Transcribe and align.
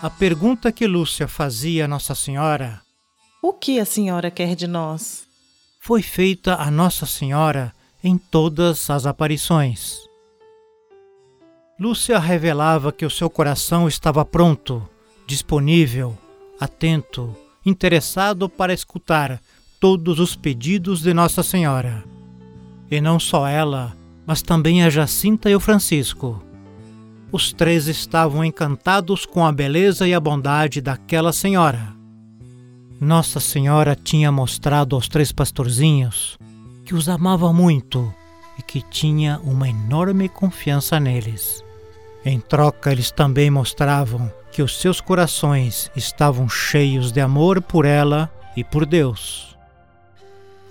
A 0.00 0.08
pergunta 0.08 0.70
que 0.70 0.86
Lúcia 0.86 1.26
fazia 1.26 1.84
a 1.84 1.88
Nossa 1.88 2.14
Senhora 2.14 2.80
O 3.42 3.52
que 3.52 3.80
a 3.80 3.84
senhora 3.84 4.30
quer 4.30 4.54
de 4.54 4.66
nós? 4.66 5.26
foi 5.80 6.02
feita 6.02 6.54
a 6.56 6.70
Nossa 6.70 7.06
Senhora 7.06 7.72
em 8.04 8.18
todas 8.18 8.90
as 8.90 9.06
aparições. 9.06 9.96
Lúcia 11.80 12.18
revelava 12.18 12.92
que 12.92 13.06
o 13.06 13.10
seu 13.10 13.30
coração 13.30 13.88
estava 13.88 14.24
pronto, 14.24 14.86
disponível, 15.26 16.16
atento, 16.60 17.34
interessado 17.64 18.48
para 18.48 18.74
escutar 18.74 19.40
todos 19.80 20.18
os 20.20 20.36
pedidos 20.36 21.00
de 21.00 21.14
Nossa 21.14 21.42
Senhora. 21.42 22.04
E 22.90 23.00
não 23.00 23.18
só 23.18 23.46
ela, 23.48 23.96
mas 24.26 24.42
também 24.42 24.82
a 24.82 24.90
Jacinta 24.90 25.48
e 25.48 25.54
o 25.56 25.60
Francisco. 25.60 26.42
Os 27.30 27.52
três 27.52 27.88
estavam 27.88 28.42
encantados 28.42 29.26
com 29.26 29.44
a 29.44 29.52
beleza 29.52 30.08
e 30.08 30.14
a 30.14 30.20
bondade 30.20 30.80
daquela 30.80 31.32
senhora. 31.32 31.94
Nossa 33.00 33.38
Senhora 33.38 33.94
tinha 33.94 34.32
mostrado 34.32 34.96
aos 34.96 35.08
três 35.08 35.30
pastorzinhos 35.30 36.36
que 36.84 36.94
os 36.94 37.08
amava 37.08 37.52
muito 37.52 38.12
e 38.58 38.62
que 38.62 38.80
tinha 38.80 39.38
uma 39.44 39.68
enorme 39.68 40.28
confiança 40.28 40.98
neles. 40.98 41.62
Em 42.24 42.40
troca, 42.40 42.90
eles 42.90 43.10
também 43.10 43.50
mostravam 43.50 44.32
que 44.50 44.62
os 44.62 44.80
seus 44.80 45.00
corações 45.00 45.90
estavam 45.94 46.48
cheios 46.48 47.12
de 47.12 47.20
amor 47.20 47.60
por 47.60 47.84
ela 47.84 48.32
e 48.56 48.64
por 48.64 48.84
Deus. 48.84 49.56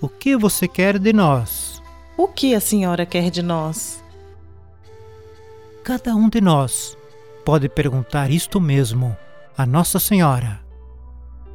O 0.00 0.08
que 0.08 0.36
você 0.36 0.68
quer 0.68 0.98
de 0.98 1.12
nós? 1.12 1.80
O 2.16 2.28
que 2.28 2.54
a 2.54 2.60
senhora 2.60 3.06
quer 3.06 3.30
de 3.30 3.42
nós? 3.42 4.04
Cada 5.88 6.14
um 6.14 6.28
de 6.28 6.38
nós 6.38 6.98
pode 7.46 7.66
perguntar 7.66 8.30
isto 8.30 8.60
mesmo 8.60 9.16
a 9.56 9.64
Nossa 9.64 9.98
Senhora. 9.98 10.60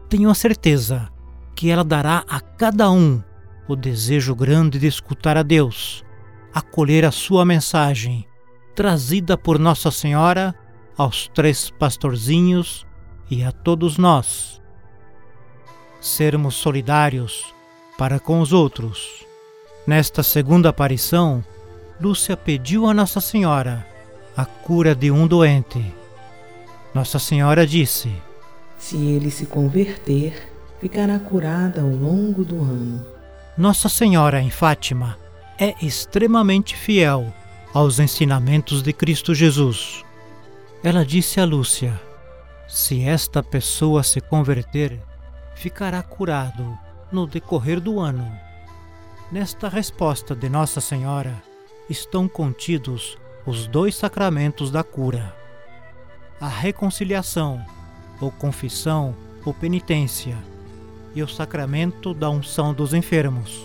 Tenho 0.09 0.27
a 0.27 0.33
certeza 0.33 1.07
que 1.53 1.69
ela 1.69 1.83
dará 1.83 2.23
a 2.27 2.39
cada 2.39 2.89
um 2.89 3.21
o 3.67 3.75
desejo 3.75 4.33
grande 4.33 4.79
de 4.79 4.87
escutar 4.87 5.37
a 5.37 5.43
Deus, 5.43 6.03
acolher 6.51 7.05
a 7.05 7.11
sua 7.11 7.45
mensagem, 7.45 8.25
trazida 8.73 9.37
por 9.37 9.59
Nossa 9.59 9.91
Senhora 9.91 10.55
aos 10.97 11.27
três 11.27 11.69
pastorzinhos 11.69 12.87
e 13.29 13.43
a 13.43 13.51
todos 13.51 13.99
nós. 13.99 14.59
Sermos 16.01 16.55
solidários 16.55 17.53
para 17.99 18.19
com 18.19 18.41
os 18.41 18.51
outros. 18.51 19.27
Nesta 19.85 20.23
segunda 20.23 20.69
aparição, 20.69 21.45
Lúcia 22.01 22.35
pediu 22.35 22.87
a 22.87 22.95
Nossa 22.95 23.21
Senhora 23.21 23.92
a 24.35 24.45
cura 24.45 24.95
de 24.95 25.11
um 25.11 25.27
doente. 25.27 25.93
Nossa 26.93 27.19
Senhora 27.19 27.65
disse: 27.65 28.11
Se 28.77 28.97
ele 28.97 29.29
se 29.29 29.45
converter, 29.45 30.51
ficará 30.79 31.19
curada 31.19 31.81
ao 31.81 31.89
longo 31.89 32.43
do 32.43 32.61
ano. 32.61 33.05
Nossa 33.57 33.87
Senhora 33.87 34.41
em 34.41 34.49
Fátima 34.49 35.17
é 35.59 35.75
extremamente 35.85 36.75
fiel 36.75 37.31
aos 37.73 37.99
ensinamentos 37.99 38.81
de 38.81 38.91
Cristo 38.91 39.33
Jesus. 39.33 40.03
Ela 40.83 41.05
disse 41.05 41.39
a 41.39 41.45
Lúcia: 41.45 41.99
Se 42.67 43.03
esta 43.03 43.43
pessoa 43.43 44.03
se 44.03 44.19
converter, 44.19 44.99
ficará 45.55 46.01
curado 46.01 46.77
no 47.11 47.27
decorrer 47.27 47.79
do 47.79 47.99
ano. 47.99 48.29
Nesta 49.31 49.69
resposta 49.69 50.35
de 50.35 50.49
Nossa 50.49 50.81
Senhora 50.81 51.41
estão 51.89 52.27
contidos 52.27 53.17
os 53.45 53.67
dois 53.67 53.95
sacramentos 53.95 54.71
da 54.71 54.83
cura: 54.83 55.35
a 56.39 56.47
reconciliação, 56.47 57.63
ou 58.19 58.31
confissão, 58.31 59.15
ou 59.45 59.53
penitência, 59.53 60.37
e 61.13 61.21
o 61.21 61.27
sacramento 61.27 62.13
da 62.13 62.29
unção 62.29 62.73
dos 62.73 62.93
enfermos. 62.93 63.61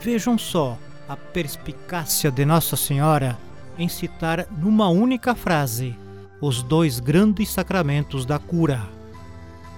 Vejam 0.00 0.38
só 0.38 0.78
a 1.08 1.16
perspicácia 1.16 2.30
de 2.30 2.44
Nossa 2.44 2.76
Senhora 2.76 3.38
em 3.78 3.88
citar 3.88 4.46
numa 4.50 4.88
única 4.88 5.34
frase 5.34 5.96
os 6.40 6.62
dois 6.62 6.98
grandes 6.98 7.50
sacramentos 7.50 8.26
da 8.26 8.38
cura. 8.38 8.82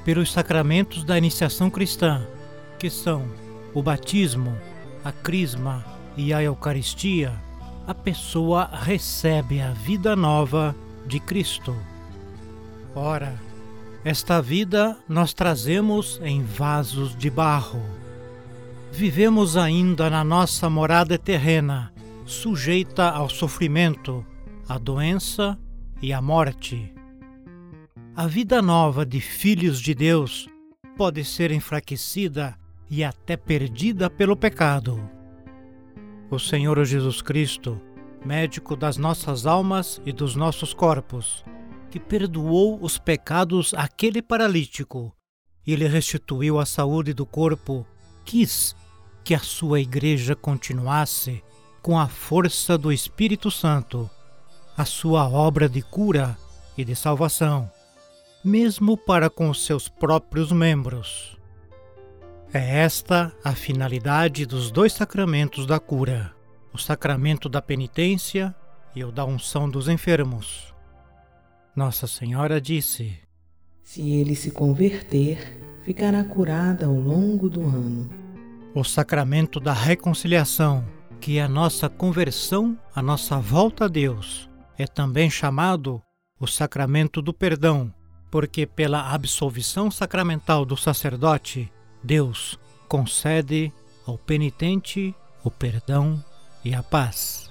Pelos 0.05 0.33
sacramentos 0.33 1.05
da 1.05 1.17
iniciação 1.17 1.71
cristã, 1.71 2.27
que 2.79 2.91
são 2.91 3.25
o 3.73 3.83
batismo, 3.83 4.57
a 5.05 5.13
crisma 5.13 5.85
e 6.17 6.33
a 6.33 6.43
Eucaristia, 6.43 7.33
a 7.87 7.95
pessoa 7.95 8.69
recebe 8.73 9.61
a 9.61 9.73
vida 9.73 10.17
nova 10.17 10.75
de 11.07 11.21
Cristo. 11.21 11.77
Ora, 12.95 13.39
esta 14.05 14.41
vida 14.41 14.97
nós 15.09 15.35
trazemos 15.35 16.21
em 16.23 16.43
vasos 16.43 17.17
de 17.17 17.29
barro. 17.29 17.83
Vivemos 18.93 19.57
ainda 19.57 20.09
na 20.09 20.23
nossa 20.23 20.71
morada 20.71 21.19
terrena, 21.19 21.93
sujeita 22.25 23.11
ao 23.11 23.29
sofrimento, 23.29 24.25
à 24.69 24.79
doença 24.79 25.59
e 26.01 26.13
à 26.13 26.23
morte. 26.23 26.93
A 28.17 28.27
vida 28.27 28.63
nova 28.63 29.05
de 29.05 29.21
filhos 29.21 29.81
de 29.81 29.95
Deus 29.95 30.49
pode 30.97 31.25
ser 31.25 31.51
enfraquecida 31.51 32.57
e 32.89 33.03
até 33.03 33.37
perdida 33.37 34.09
pelo 34.09 34.37
pecado. 34.37 35.03
O 36.31 36.39
Senhor 36.39 36.83
Jesus 36.85 37.21
Cristo, 37.21 37.81
médico 38.25 38.75
das 38.75 38.97
nossas 38.97 39.47
almas 39.47 40.01
e 40.05 40.13
dos 40.13 40.35
nossos 40.35 40.73
corpos, 40.73 41.45
que 41.91 42.01
perdoou 42.01 42.79
os 42.83 42.99
pecados 42.99 43.75
àquele 43.75 44.21
paralítico 44.21 45.15
e 45.67 45.77
lhe 45.77 45.87
restituiu 45.87 46.59
a 46.59 46.67
saúde 46.67 47.13
do 47.13 47.25
corpo, 47.25 47.87
quis 48.25 48.75
que 49.23 49.35
a 49.35 49.39
sua 49.39 49.81
igreja 49.81 50.35
continuasse 50.35 51.43
com 51.81 51.99
a 51.99 52.09
força 52.09 52.77
do 52.77 52.91
Espírito 52.91 53.51
Santo 53.51 54.11
a 54.77 54.85
sua 54.85 55.29
obra 55.29 55.69
de 55.69 55.83
cura 55.83 56.37
e 56.77 56.85
de 56.85 56.97
salvação, 56.97 57.71
mesmo 58.43 58.97
para 58.97 59.31
com 59.31 59.53
seus 59.55 59.89
próprios 59.89 60.51
membros. 60.51 61.39
É 62.57 62.83
esta 62.83 63.33
a 63.43 63.53
finalidade 63.53 64.47
dos 64.47 64.71
dois 64.71 64.93
sacramentos 64.93 65.67
da 65.67 65.81
cura, 65.81 66.33
o 66.73 66.79
sacramento 66.79 67.49
da 67.49 67.61
penitência 67.61 68.55
e 68.95 69.03
o 69.03 69.11
da 69.11 69.25
unção 69.25 69.69
dos 69.69 69.89
enfermos. 69.89 70.73
Nossa 71.75 72.07
Senhora 72.07 72.61
disse: 72.61 73.19
Se 73.83 74.09
ele 74.09 74.37
se 74.37 74.53
converter, 74.53 75.61
ficará 75.83 76.23
curada 76.23 76.87
ao 76.87 76.95
longo 76.95 77.51
do 77.51 77.61
ano. 77.63 78.09
O 78.73 78.85
sacramento 78.85 79.59
da 79.59 79.73
reconciliação, 79.73 80.85
que 81.21 81.39
é 81.39 81.43
a 81.43 81.49
nossa 81.49 81.89
conversão, 81.89 82.79
a 82.95 83.03
nossa 83.03 83.37
volta 83.41 83.87
a 83.87 83.89
Deus, 83.89 84.49
é 84.79 84.87
também 84.87 85.29
chamado 85.29 86.01
o 86.39 86.47
sacramento 86.47 87.21
do 87.21 87.35
perdão, 87.35 87.93
porque 88.31 88.65
pela 88.65 89.13
absolvição 89.13 89.91
sacramental 89.91 90.65
do 90.65 90.77
sacerdote, 90.77 91.69
Deus 92.05 92.59
concede 92.87 93.73
ao 94.07 94.19
penitente 94.19 95.15
o 95.43 95.51
perdão 95.51 96.23
e 96.63 96.75
a 96.75 96.83
paz. 96.83 97.51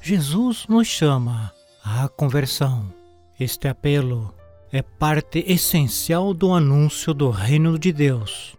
Jesus 0.00 0.68
nos 0.68 0.86
chama 0.86 1.52
à 1.84 2.08
conversão. 2.08 2.94
Este 3.40 3.66
apelo 3.66 4.32
é 4.70 4.82
parte 4.82 5.44
essencial 5.48 6.32
do 6.32 6.52
anúncio 6.52 7.12
do 7.12 7.28
reino 7.28 7.76
de 7.76 7.92
Deus. 7.92 8.56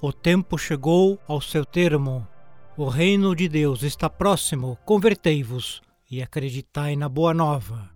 O 0.00 0.12
tempo 0.12 0.56
chegou 0.56 1.18
ao 1.26 1.40
seu 1.40 1.64
termo. 1.64 2.26
O 2.76 2.88
reino 2.88 3.34
de 3.34 3.48
Deus 3.48 3.82
está 3.82 4.08
próximo. 4.08 4.78
Convertei-vos 4.84 5.82
e 6.08 6.22
acreditai 6.22 6.94
na 6.94 7.08
boa 7.08 7.34
nova. 7.34 7.90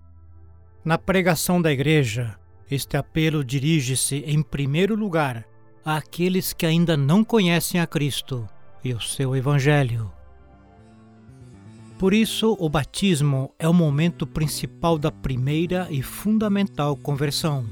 Na 0.84 0.98
pregação 0.98 1.62
da 1.62 1.72
igreja, 1.72 2.36
este 2.68 2.96
apelo 2.96 3.44
dirige-se 3.44 4.16
em 4.26 4.42
primeiro 4.42 4.96
lugar 4.96 5.46
àqueles 5.84 6.52
que 6.52 6.64
ainda 6.64 6.96
não 6.96 7.22
conhecem 7.22 7.80
a 7.80 7.86
Cristo 7.86 8.48
e 8.82 8.94
o 8.94 9.00
seu 9.00 9.36
evangelho. 9.36 10.10
Por 11.98 12.12
isso, 12.12 12.56
o 12.58 12.68
batismo 12.68 13.54
é 13.58 13.68
o 13.68 13.72
momento 13.72 14.26
principal 14.26 14.98
da 14.98 15.12
primeira 15.12 15.86
e 15.90 16.02
fundamental 16.02 16.96
conversão. 16.96 17.64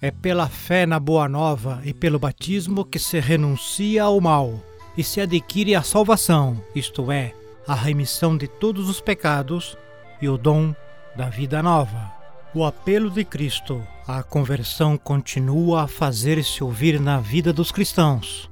É 0.00 0.10
pela 0.10 0.48
fé 0.48 0.84
na 0.84 0.98
Boa 0.98 1.28
Nova 1.28 1.80
e 1.84 1.94
pelo 1.94 2.18
batismo 2.18 2.84
que 2.84 2.98
se 2.98 3.20
renuncia 3.20 4.02
ao 4.02 4.20
mal 4.20 4.60
e 4.96 5.04
se 5.04 5.20
adquire 5.20 5.74
a 5.74 5.82
salvação, 5.82 6.60
isto 6.74 7.10
é, 7.12 7.32
a 7.66 7.74
remissão 7.74 8.36
de 8.36 8.48
todos 8.48 8.88
os 8.88 9.00
pecados 9.00 9.76
e 10.20 10.28
o 10.28 10.36
dom 10.36 10.74
da 11.16 11.28
vida 11.28 11.62
nova. 11.62 12.15
O 12.56 12.64
apelo 12.64 13.10
de 13.10 13.22
Cristo 13.22 13.86
à 14.08 14.22
conversão 14.22 14.96
continua 14.96 15.82
a 15.82 15.86
fazer-se 15.86 16.64
ouvir 16.64 16.98
na 16.98 17.20
vida 17.20 17.52
dos 17.52 17.70
cristãos. 17.70 18.50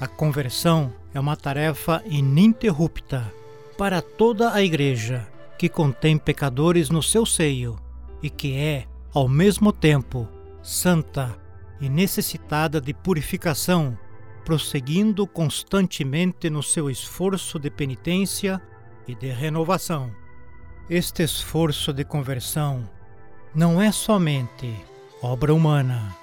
A 0.00 0.06
conversão 0.06 0.90
é 1.12 1.20
uma 1.20 1.36
tarefa 1.36 2.02
ininterrupta 2.06 3.30
para 3.76 4.00
toda 4.00 4.54
a 4.54 4.62
Igreja 4.62 5.28
que 5.58 5.68
contém 5.68 6.16
pecadores 6.16 6.88
no 6.88 7.02
seu 7.02 7.26
seio 7.26 7.78
e 8.22 8.30
que 8.30 8.56
é 8.56 8.86
ao 9.12 9.28
mesmo 9.28 9.70
tempo 9.70 10.26
santa 10.62 11.38
e 11.78 11.90
necessitada 11.90 12.80
de 12.80 12.94
purificação, 12.94 13.98
prosseguindo 14.46 15.26
constantemente 15.26 16.48
no 16.48 16.62
seu 16.62 16.88
esforço 16.88 17.58
de 17.58 17.68
penitência 17.68 18.62
e 19.06 19.14
de 19.14 19.28
renovação. 19.28 20.10
Este 20.88 21.22
esforço 21.22 21.92
de 21.92 22.02
conversão 22.02 22.95
não 23.56 23.80
é 23.80 23.90
somente 23.90 24.76
obra 25.22 25.54
humana, 25.54 26.14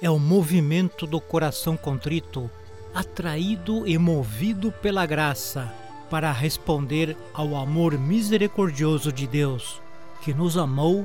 é 0.00 0.08
o 0.08 0.16
movimento 0.16 1.08
do 1.08 1.20
coração 1.20 1.76
contrito, 1.76 2.48
atraído 2.94 3.84
e 3.84 3.98
movido 3.98 4.70
pela 4.70 5.04
graça 5.04 5.74
para 6.08 6.30
responder 6.30 7.16
ao 7.34 7.56
amor 7.56 7.98
misericordioso 7.98 9.12
de 9.12 9.26
Deus, 9.26 9.82
que 10.22 10.32
nos 10.32 10.56
amou 10.56 11.04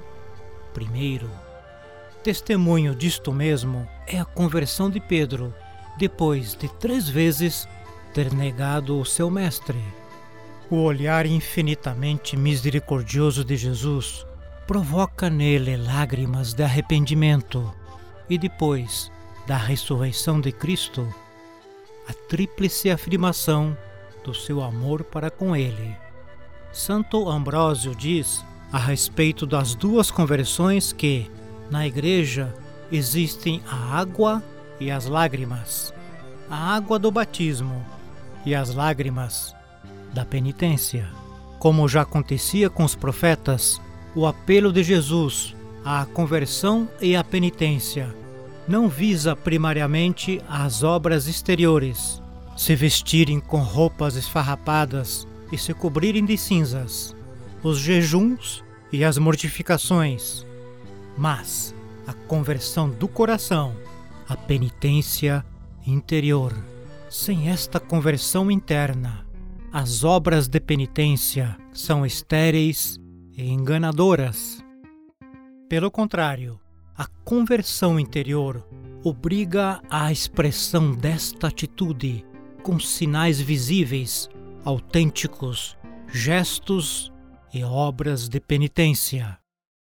primeiro. 0.76 1.28
Testemunho 2.24 2.94
disto 2.94 3.34
mesmo 3.34 3.88
é 4.06 4.20
a 4.20 4.26
conversão 4.26 4.92
de 4.92 5.00
Pedro, 5.00 5.52
depois 5.98 6.54
de 6.54 6.70
três 6.76 7.10
vezes 7.10 7.68
ter 8.14 8.32
negado 8.32 9.00
o 9.00 9.04
seu 9.04 9.28
Mestre. 9.32 9.82
O 10.70 10.84
olhar 10.84 11.26
infinitamente 11.26 12.38
misericordioso 12.38 13.44
de 13.44 13.58
Jesus 13.58 14.24
provoca 14.68 15.30
nele 15.30 15.78
lágrimas 15.78 16.54
de 16.54 16.62
arrependimento 16.62 17.74
e 18.30 18.38
depois 18.38 19.10
da 19.48 19.56
ressurreição 19.56 20.42
de 20.42 20.52
Cristo, 20.52 21.08
a 22.08 22.14
tríplice 22.28 22.92
afirmação 22.92 23.78
do 24.26 24.34
seu 24.34 24.62
amor 24.62 25.06
para 25.06 25.32
com 25.32 25.56
ele. 25.56 25.96
Santo 26.74 27.30
Ambrósio 27.30 27.96
diz 27.96 28.46
a 28.70 28.78
respeito 28.78 29.46
das 29.46 29.74
duas 29.74 30.12
conversões 30.12 30.92
que, 30.92 31.32
na 31.72 31.88
igreja, 31.88 32.54
existem 32.92 33.64
a 33.66 33.98
água 33.98 34.44
e 34.82 34.92
as 34.92 35.06
lágrimas. 35.06 35.94
A 36.50 36.76
água 36.76 37.00
do 37.00 37.10
batismo 37.10 37.86
e 38.46 38.54
as 38.54 38.74
lágrimas 38.76 39.56
da 40.14 40.26
penitência. 40.26 41.08
Como 41.58 41.88
já 41.88 42.02
acontecia 42.02 42.70
com 42.70 42.84
os 42.84 42.96
profetas, 42.96 43.82
o 44.18 44.26
apelo 44.26 44.74
de 44.74 44.82
Jesus 44.82 45.56
à 45.86 46.04
conversão 46.04 46.90
e 47.00 47.16
à 47.16 47.24
penitência 47.24 48.16
não 48.68 48.90
visa 48.90 49.36
primariamente 49.36 50.42
as 50.50 50.82
obras 50.82 51.28
exteriores, 51.28 52.20
se 52.58 52.76
vestirem 52.76 53.40
com 53.40 53.60
roupas 53.60 54.16
esfarrapadas 54.16 55.28
e 55.52 55.58
se 55.58 55.72
cobrirem 55.72 56.26
de 56.26 56.36
cinzas, 56.36 57.16
os 57.62 57.78
jejuns 57.78 58.64
e 58.92 59.04
as 59.04 59.20
mortificações, 59.20 60.44
mas 61.16 61.76
a 62.08 62.14
conversão 62.14 62.90
do 62.90 63.08
coração, 63.08 63.76
a 64.28 64.36
penitência 64.36 65.46
interior. 65.86 66.58
Sem 67.08 67.50
esta 67.50 67.80
conversão 67.80 68.50
interna, 68.50 69.24
as 69.72 70.04
obras 70.04 70.48
de 70.48 70.60
penitência 70.60 71.56
são 71.72 72.04
estéreis 72.04 73.00
e 73.38 73.50
enganadoras. 73.50 74.64
Pelo 75.70 75.92
contrário, 75.92 76.60
a 76.98 77.06
conversão 77.24 78.00
interior 78.00 78.68
obriga 79.04 79.80
à 79.90 80.12
expressão 80.12 80.96
desta 80.96 81.48
atitude 81.48 82.26
com 82.64 82.80
sinais 82.80 83.40
visíveis, 83.40 84.28
autênticos, 84.66 85.78
gestos 86.08 87.14
e 87.54 87.64
obras 87.64 88.28
de 88.28 88.40
penitência. 88.40 89.38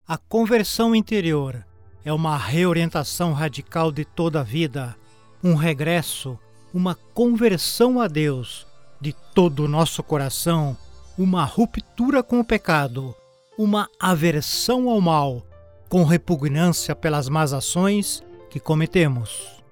A 0.07 0.18
conversão 0.18 0.94
interior 0.94 1.66
é 2.04 2.12
uma 2.12 2.38
reorientação 2.38 3.34
radical 3.34 3.92
de 3.92 4.06
toda 4.06 4.42
a 4.42 4.44
vida, 4.44 4.96
um 5.44 5.56
regresso, 5.56 6.38
uma 6.74 6.94
conversão 6.94 8.02
a 8.02 8.07
Deus 8.07 8.68
de 9.00 9.13
todo 9.34 9.63
o 9.63 9.68
nosso 9.68 10.04
coração, 10.04 10.78
uma 11.18 11.46
ruptura 11.46 12.22
com 12.22 12.40
o 12.40 12.46
pecado, 12.46 13.16
uma 13.57 13.90
aversão 14.00 14.90
ao 14.90 15.00
mal, 15.00 15.46
com 15.90 16.04
repugnância 16.04 16.96
pelas 16.96 17.30
más 17.30 17.54
ações 17.54 18.24
que 18.50 18.60
cometemos. 18.60 19.63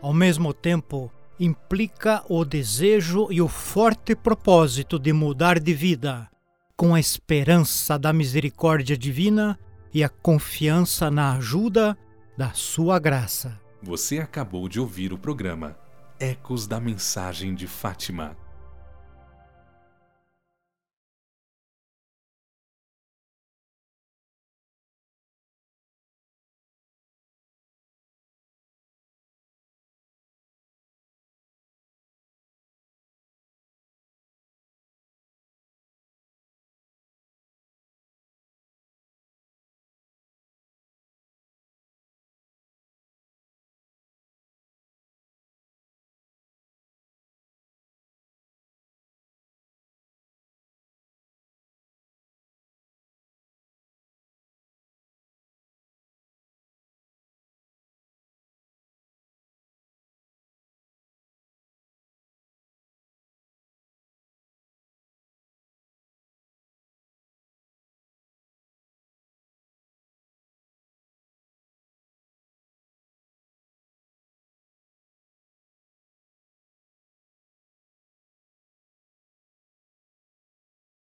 Ao 0.00 0.12
mesmo 0.12 0.52
tempo, 0.52 1.10
implica 1.38 2.24
o 2.28 2.44
desejo 2.44 3.28
e 3.30 3.40
o 3.40 3.48
forte 3.48 4.14
propósito 4.14 4.98
de 4.98 5.12
mudar 5.12 5.58
de 5.58 5.74
vida, 5.74 6.28
com 6.76 6.94
a 6.94 7.00
esperança 7.00 7.98
da 7.98 8.12
misericórdia 8.12 8.96
divina 8.96 9.58
e 9.94 10.02
a 10.02 10.08
confiança 10.08 11.10
na 11.10 11.34
ajuda 11.34 11.96
da 12.36 12.52
sua 12.52 12.98
graça. 12.98 13.60
Você 13.82 14.18
acabou 14.18 14.68
de 14.68 14.80
ouvir 14.80 15.12
o 15.12 15.18
programa 15.18 15.76
Ecos 16.18 16.66
da 16.66 16.80
Mensagem 16.80 17.54
de 17.54 17.66
Fátima 17.66 18.36